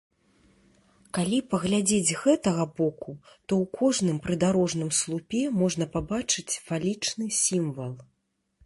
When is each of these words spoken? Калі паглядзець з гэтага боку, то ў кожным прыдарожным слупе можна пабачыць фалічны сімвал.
Калі 1.17 1.37
паглядзець 1.51 2.07
з 2.11 2.15
гэтага 2.21 2.65
боку, 2.79 3.11
то 3.47 3.53
ў 3.63 3.65
кожным 3.83 4.17
прыдарожным 4.25 4.91
слупе 5.03 5.43
можна 5.61 5.85
пабачыць 5.99 6.59
фалічны 6.73 7.25
сімвал. 7.45 7.93